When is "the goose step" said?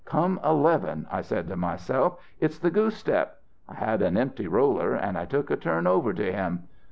2.57-3.37